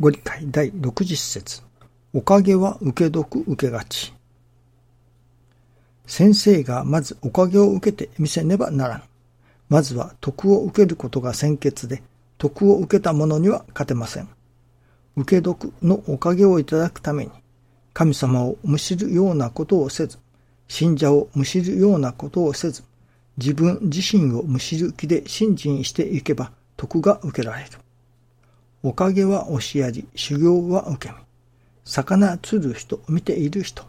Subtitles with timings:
[0.00, 1.60] ご理解第60節
[2.14, 4.14] おかげは受け得受けがち。
[6.06, 9.04] 先生がまずおかげを受けてみせねばならぬ。
[9.68, 12.02] まずは徳を受けることが先決で、
[12.38, 14.28] 徳を受けた者には勝てません。
[15.16, 17.30] 受け得のおかげをいただくために、
[17.92, 20.16] 神様をむしるようなことをせず、
[20.66, 22.84] 信者をむしるようなことをせず、
[23.36, 27.70] 自分自身をむしる気で信心していけば徳が受けられる。
[28.82, 31.20] おかげは教えり、修行は受け身。
[31.84, 33.84] 魚釣る人、見ている人。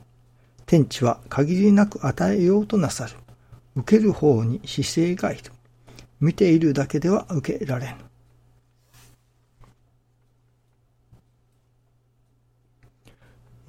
[0.65, 3.13] 天地は限りなく与えようとなさる。
[3.75, 5.51] 受ける方に姿勢がいる。
[6.19, 8.11] 見ているだけでは受けられぬ。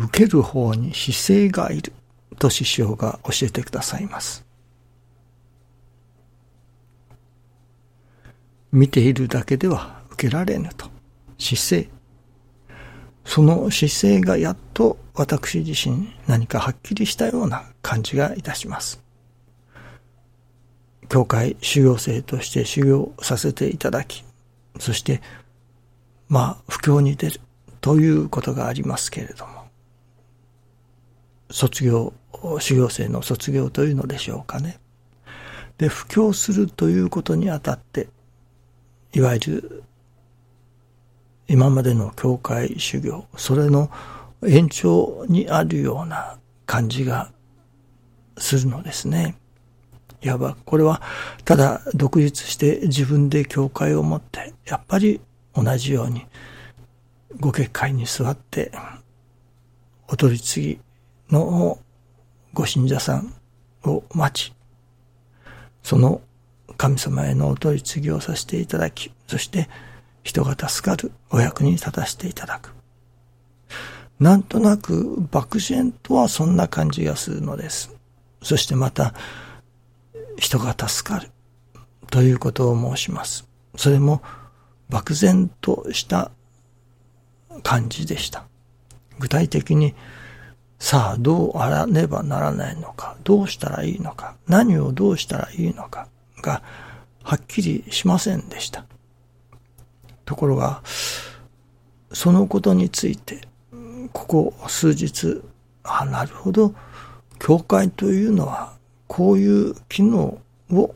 [0.04, 1.92] 受ける方に姿勢がいる
[2.38, 4.44] と師匠が教えてくださいます。
[8.72, 10.81] 見ているだけでは受けられぬと。
[11.42, 11.90] 姿勢。
[13.24, 19.02] その姿勢がやっと私自身何かはっきりしたような感じがいたします。
[21.08, 24.24] 教会修行生として修行させていただき、
[24.78, 25.20] そして、
[26.28, 27.40] まあ、布教に出る
[27.82, 29.64] ということがありますけれども、
[31.50, 32.14] 卒業、
[32.60, 34.78] 修行生の卒業というのでしょうかね。
[35.76, 38.08] で、布教するということにあたって、
[39.12, 39.82] いわゆる、
[41.48, 43.90] 今までの教会修行、それの
[44.46, 47.30] 延長にあるような感じが
[48.38, 49.36] するのですね。
[50.22, 51.02] いわばこれは
[51.44, 55.20] ただ独立して自分で教会を持ってやっぱり
[55.52, 56.26] 同じように
[57.40, 58.70] ご結界に座って
[60.08, 60.80] お取り次ぎ
[61.30, 61.78] の
[62.52, 63.34] ご信者さん
[63.84, 64.54] を待ち
[65.82, 66.20] その
[66.76, 69.68] 神様へのお取り次ぎをさせていただきそして
[70.22, 72.72] 人が助かるお役に立たせていただく
[74.20, 77.94] なんとなく漠然とはそんな感じがするのです
[78.42, 79.14] そしてまた
[80.36, 81.30] 人が助かる
[82.10, 83.48] ということを申します。
[83.76, 84.22] それも
[84.90, 86.30] 漠然とした
[87.62, 88.44] 感じでした。
[89.18, 89.94] 具体的に
[90.78, 96.08] さあどうあらねばならないのか、どうしたらいいのか、何をどうしたらいいのか
[96.42, 96.62] が
[97.22, 98.84] はっきりしませんでした。
[100.32, 100.82] ところが、
[102.10, 103.42] そのことについて、
[104.14, 105.42] ここ数日、
[105.84, 106.74] あ、なるほど、
[107.38, 108.72] 教会というのは
[109.08, 110.38] こういう機能
[110.70, 110.94] を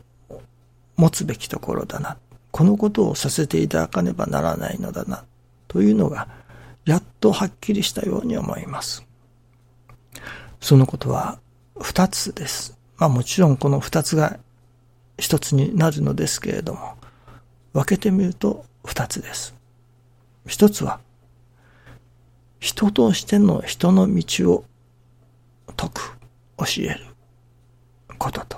[0.95, 2.17] 持つべきところだな。
[2.49, 5.23] このことをさせていただかねばならないのだな。
[5.67, 6.27] というのが、
[6.85, 9.05] やっとはっきりしたように思います。
[10.59, 11.37] そのことは
[11.79, 12.75] 二つです。
[12.97, 14.39] まあもちろんこの二つが
[15.19, 16.97] 一つになるのですけれども、
[17.73, 19.53] 分けてみると二つです。
[20.47, 21.01] 一つは、
[22.59, 24.63] 人としての人の道を
[25.77, 26.17] 説く、
[26.57, 27.05] 教える。
[28.17, 28.57] ことと、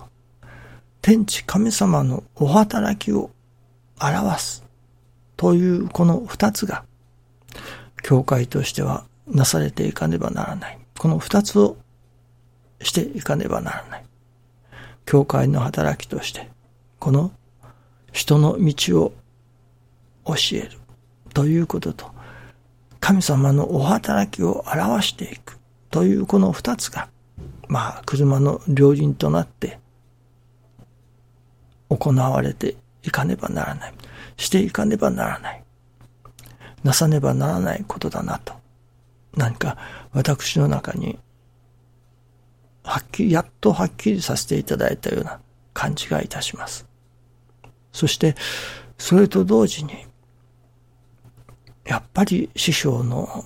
[1.01, 3.31] 天地神様のお働きを
[4.00, 4.63] 表す
[5.35, 6.85] というこの二つが、
[8.03, 10.78] 教会としてはなされていかねばならない。
[11.00, 11.75] この二つを
[12.84, 14.06] していかねばならない。
[15.06, 16.51] 教会の働きとして、
[17.00, 17.31] この
[18.11, 19.13] 人の道を
[20.35, 20.72] 教える
[21.34, 22.12] ということと、
[23.00, 25.57] 神様のお働きを表していく
[25.90, 27.09] というこの二つが、
[27.67, 29.79] まあ、車の両輪となって
[31.90, 33.94] 行われていかねばならない。
[34.38, 35.63] していかねばならない。
[36.84, 38.53] なさねばならないことだなと。
[39.35, 39.78] 何か
[40.13, 41.19] 私の中に、
[42.84, 45.40] はっきり、やっとはっきりさせていただいたような
[45.73, 46.88] 感じがいたします。
[47.91, 48.35] そして、
[48.97, 50.09] それと同時に、
[51.89, 53.44] やっぱり師匠の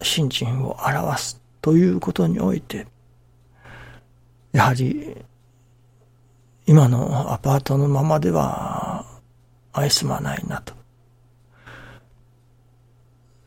[0.00, 2.86] 信心を表すということにおいて、
[4.52, 5.16] やはり、
[6.66, 9.04] 今のアパートのままでは
[9.72, 10.72] 愛すまないなと。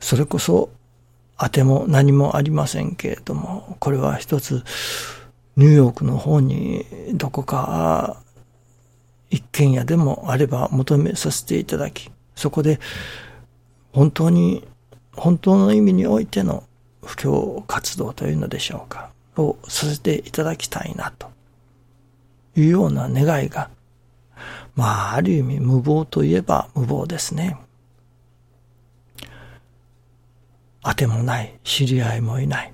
[0.01, 0.69] それこそ、
[1.37, 4.61] あても何もありませんけれども、これは一つ、
[5.55, 8.17] ニューヨークの方にどこか
[9.29, 12.81] 一軒家でもあれば求めさせていただき、そこで
[13.91, 14.67] 本当に、
[15.13, 16.63] 本当の意味においての
[17.03, 19.09] 布教活動というのでしょうか。
[19.41, 21.29] をさせていただきたいなと
[22.55, 23.69] いうような願いが、
[24.75, 27.57] まあ、ある意味無謀といえば無謀ですね。
[30.81, 32.73] あてもない、知り合いもいない、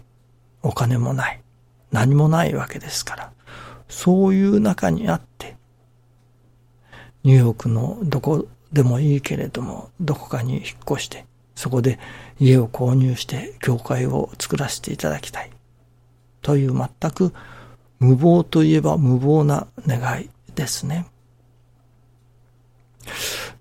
[0.61, 1.41] お金もない、
[1.91, 3.31] 何もないわけですから、
[3.88, 5.56] そういう中にあって、
[7.23, 10.63] ニューヨークのどこでもいいけれども、どこかに引っ
[10.98, 11.25] 越して、
[11.56, 11.98] そこで
[12.42, 15.51] 家を購入して教会を作らせていただきたい。
[16.42, 17.33] という全く
[18.00, 21.07] 無謀といえば無謀な願いですね。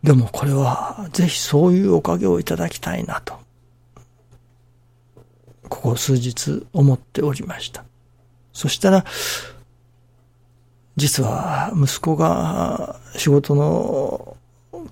[0.03, 3.35] でもこれはぜひそういうおかげをいただきたいなと、
[5.69, 7.85] ここ数日思っておりました。
[8.53, 9.05] そしたら、
[10.97, 14.34] 実は息子が仕事の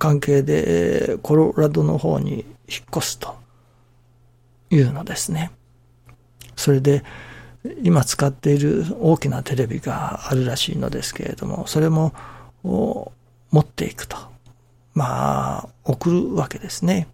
[0.03, 3.37] 関係でコロラドの方に引っ越すと
[4.69, 5.53] いうのですね。
[6.57, 7.05] それで
[7.85, 12.13] 今使っている大きなテレビがあるらしいのですけれども、それも
[12.65, 13.13] 持
[13.61, 14.17] っていくと。
[14.93, 17.07] まあ、送るわけですね。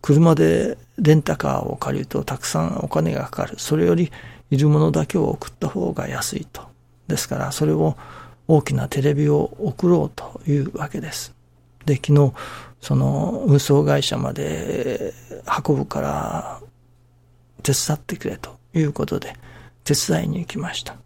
[0.00, 3.58] 車でレンタカーを借りるとたくさんお金がかかる。
[3.58, 4.10] それより
[4.50, 6.62] いるものだけを送った方が安いと。
[7.08, 7.98] ですから、それを
[8.48, 11.34] 大きなテレビを送ろうというわけです。
[11.86, 12.32] で、昨日、
[12.80, 15.14] その運送会社まで
[15.66, 16.60] 運ぶから
[17.62, 19.36] 手伝ってくれということで
[19.84, 20.96] 手伝いに行きました。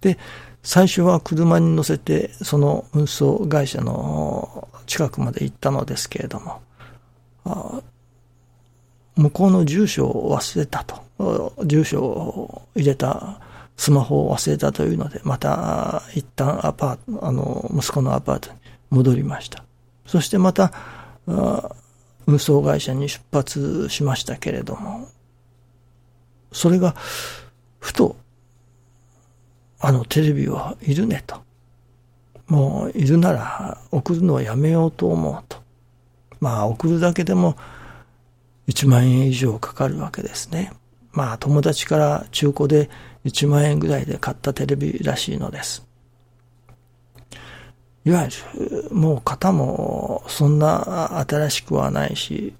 [0.00, 0.18] で、
[0.64, 6.60] 最初は車に乗せてその運送会社の近くまで行ったのですけれども、
[9.16, 11.02] 向こうの住所を忘れたと。
[11.64, 13.40] 住所を入れた
[13.76, 18.58] スマホを忘れたというので、また一旦アパート、あの、息子のアパートに
[18.92, 19.64] 戻りました。
[20.06, 20.72] そしてまた、
[22.26, 25.08] 運送会社に出発しましたけれども、
[26.52, 26.94] それが、
[27.80, 28.16] ふと、
[29.80, 31.42] あのテレビはいるねと。
[32.46, 35.56] もういるなら送るのはやめようと思うと。
[36.38, 37.56] まあ送るだけでも
[38.68, 40.72] 1万円以上かかるわけですね。
[41.12, 42.90] まあ友達から中古で
[43.24, 45.84] 1万円ぐらいで買ったテレビらしいのです。
[48.04, 52.54] いわゆる、もう型もそんな新しくはないし、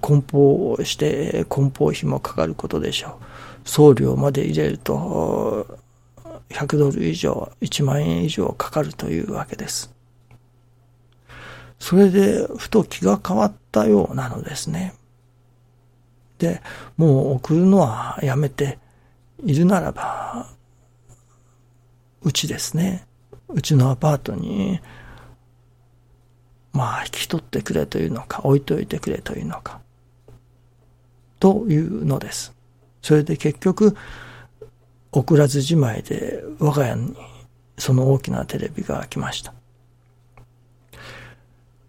[0.00, 3.18] 梱包して梱包費もかかることでしょ
[3.64, 3.68] う。
[3.68, 5.66] 送料まで入れると、
[6.50, 9.92] 100ドル以上、1万円以上かかるというわけです。
[11.78, 14.94] それで、ふと気が変わったようなのですね。
[16.38, 16.62] で、
[16.96, 18.78] もう送るのはやめて、
[19.44, 20.48] いるならば、
[22.22, 23.07] うちですね。
[23.48, 24.80] うちのアパートに、
[26.72, 29.80] まあ、引き取ってくれというのか、置いといてくれというのか、
[31.40, 32.54] というのです。
[33.02, 33.96] それで結局、
[35.12, 37.16] 送らずじまいで我が家に
[37.78, 39.54] その大きなテレビが来ました。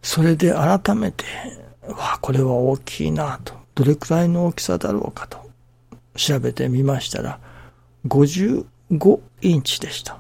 [0.02, 1.26] それで改めて、
[1.88, 5.50] わあ、これは大きいなと、どれくらいの大きさだろうかと
[6.16, 7.40] 調べてみましたら、
[8.08, 8.66] 55
[9.42, 10.20] インチでした。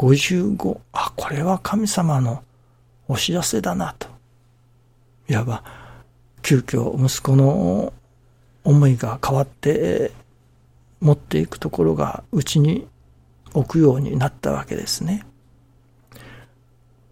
[0.00, 2.42] 55、あ、これは神様の
[3.06, 4.08] お知らせだなと。
[5.28, 5.62] いわば、
[6.40, 7.92] 急遽息子の
[8.64, 10.12] 思いが変わって
[11.02, 12.88] 持っていくところがうちに
[13.52, 15.26] 置くようになったわけですね。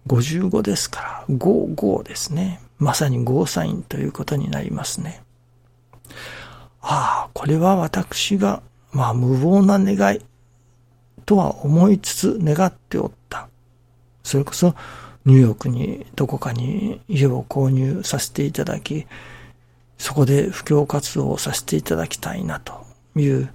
[0.07, 2.59] 55ですから、55ですね。
[2.79, 5.23] まさにゴーサインということになりますね。
[6.81, 8.63] ああ、これは私が、
[8.93, 10.21] まあ無謀な願い
[11.29, 13.51] とは思いつつ願っておった。
[14.23, 14.75] それこそ
[15.27, 19.07] ニューヨークにどこかに家を購入させていただき、
[19.99, 23.51] そこで布教活動をさせていただきたいなという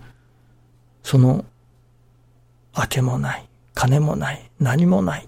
[1.01, 1.45] その、
[2.77, 5.27] 明けもない、金もない、何もない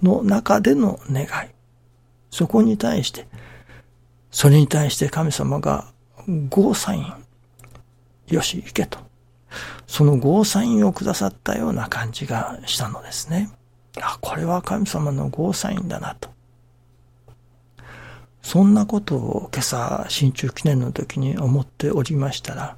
[0.00, 1.28] の中での願い。
[2.30, 3.26] そこに対して、
[4.30, 5.86] それに対して神様が
[6.50, 7.12] ゴーサイン、
[8.28, 9.09] よし、行けと。
[9.86, 13.50] そのゴーサインをくださったような感じがしたのですね。
[14.00, 16.30] あ、これは神様のゴーサインだなと。
[18.42, 22.76] そんなことを今朝、新中記念の時に思っておりましたら、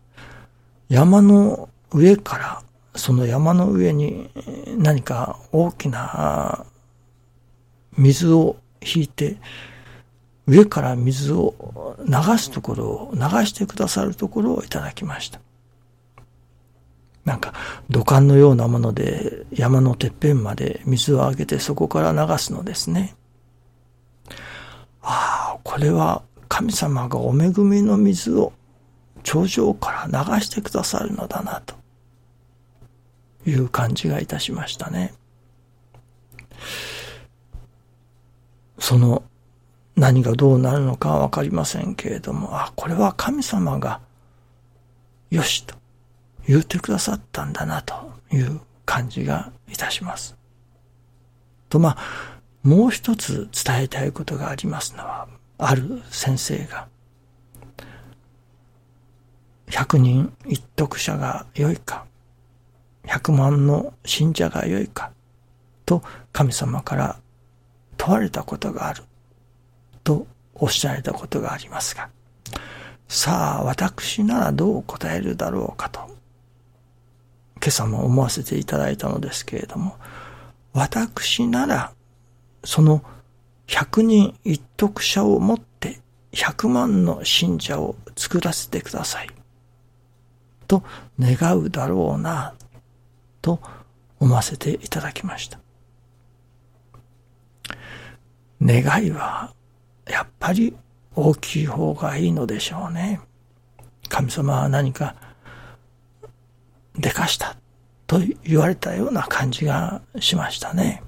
[0.88, 2.62] 山の上から
[2.94, 4.30] その山の上に
[4.76, 6.66] 何か大きな
[7.96, 9.36] 水を引いて
[10.46, 15.40] 上から水を流すところを流してくださるところをいただきました。
[17.24, 17.54] なんか
[17.88, 23.14] 土管のようなもので山のてっぺんまで水をあげてそこから流すのですね。
[25.02, 28.52] ああ、これは神様がお恵みの水を
[29.22, 31.82] 頂上から流してくださるのだなと。
[33.46, 35.14] いう感じがいたしましたね。
[38.78, 39.22] その
[39.96, 44.00] 何がどうなるのかはわかりませんけれども、あ、これは神様が
[45.30, 45.76] よしと
[46.46, 47.94] 言ってくださったんだなと
[48.32, 50.36] いう感じがいたします。
[51.68, 56.88] と、まあ、もう一つ伝えたいことがありますのは、ある先生が、
[59.68, 62.04] 100人一徳者が良いか、
[63.04, 65.12] 100万の信者が良いか、
[65.86, 67.20] と神様から
[67.96, 69.04] 問われたことがある、
[70.04, 72.10] とおっしゃられたことがありますが、
[73.08, 76.00] さあ私ならどう答えるだろうかと、
[77.62, 79.96] 今朝も思わせていただいたのですけれども、
[80.72, 81.92] 私なら
[82.64, 83.04] その
[83.68, 86.00] 100人一徳者をもって
[86.32, 89.28] 100万の信者を作らせてください。
[90.66, 90.82] と
[91.20, 92.54] 願うだろうな、
[93.42, 93.60] と
[94.18, 95.60] 思わせていただきました。
[98.60, 99.52] 願いは
[100.08, 100.74] やっぱり
[101.14, 103.20] 大きい方がいいのでしょうね。
[104.08, 105.14] 神様は何か
[106.96, 107.56] でかした
[108.06, 111.02] と言われたような感じがしましたね。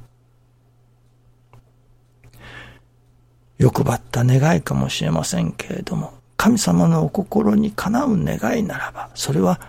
[3.58, 9.60] 欲張った願いかもしれませんけれども、神様のお心にかなう願いならば、それは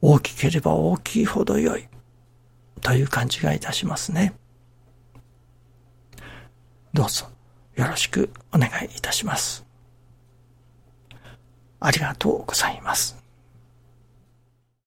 [0.00, 1.88] 大きければ大きいほど良い
[2.82, 4.34] という感じがいたしますね。
[6.92, 7.26] どうぞ
[7.74, 9.64] よろしくお願いいたします。
[11.80, 13.23] ありがとうございます。